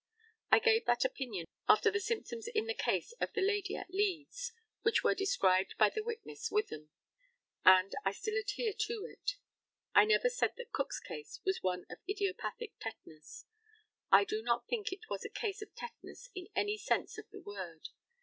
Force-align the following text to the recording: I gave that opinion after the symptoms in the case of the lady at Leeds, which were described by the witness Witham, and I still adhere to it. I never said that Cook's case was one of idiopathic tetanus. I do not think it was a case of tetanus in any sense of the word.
I 0.49 0.57
gave 0.57 0.85
that 0.85 1.05
opinion 1.05 1.45
after 1.69 1.91
the 1.91 1.99
symptoms 1.99 2.47
in 2.47 2.65
the 2.65 2.73
case 2.73 3.11
of 3.21 3.33
the 3.33 3.41
lady 3.41 3.75
at 3.75 3.91
Leeds, 3.91 4.51
which 4.81 5.03
were 5.03 5.13
described 5.13 5.75
by 5.77 5.89
the 5.91 6.01
witness 6.01 6.49
Witham, 6.49 6.89
and 7.63 7.93
I 8.03 8.11
still 8.11 8.33
adhere 8.35 8.73
to 8.73 8.93
it. 9.05 9.35
I 9.93 10.05
never 10.05 10.27
said 10.27 10.55
that 10.57 10.71
Cook's 10.71 10.99
case 10.99 11.39
was 11.45 11.61
one 11.61 11.85
of 11.87 11.99
idiopathic 12.09 12.79
tetanus. 12.79 13.45
I 14.11 14.23
do 14.23 14.41
not 14.41 14.67
think 14.67 14.91
it 14.91 15.07
was 15.07 15.23
a 15.23 15.29
case 15.29 15.61
of 15.61 15.75
tetanus 15.75 16.31
in 16.33 16.47
any 16.55 16.79
sense 16.79 17.19
of 17.19 17.29
the 17.29 17.39
word. 17.41 17.89